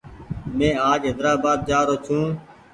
مينٚ 0.57 0.81
آج 0.91 1.01
حيدرآبآد 1.07 1.59
جآرو 1.69 1.95
ڇوٚنٚ 2.05 2.31